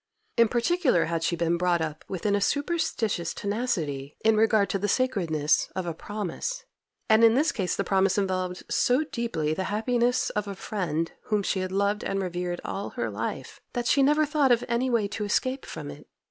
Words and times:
In 0.35 0.47
particular 0.47 1.05
had 1.05 1.21
she 1.21 1.35
been 1.35 1.57
brought 1.59 1.79
up 1.79 2.03
within 2.07 2.33
a 2.35 2.41
superstitious 2.41 3.35
tenacity 3.35 4.17
in 4.25 4.35
regard 4.35 4.67
to 4.71 4.79
the 4.79 4.87
sacredness 4.87 5.69
of 5.75 5.85
a 5.85 5.93
promise, 5.93 6.65
and 7.07 7.23
in 7.23 7.35
this 7.35 7.51
case 7.51 7.75
the 7.75 7.83
promise 7.83 8.17
involved 8.17 8.63
so 8.67 9.03
deeply 9.03 9.53
the 9.53 9.65
happiness 9.65 10.31
of 10.31 10.47
a 10.47 10.55
friend 10.55 11.11
whom 11.25 11.43
she 11.43 11.59
had 11.59 11.71
loved 11.71 12.03
and 12.03 12.19
revered 12.19 12.59
all 12.65 12.89
her 12.89 13.11
life, 13.11 13.61
that 13.73 13.85
she 13.85 14.01
never 14.01 14.25
thought 14.25 14.51
of 14.51 14.63
any 14.67 14.89
way 14.89 15.05
of 15.05 15.21
escape 15.21 15.67
from 15.67 15.91
it. 15.91 16.07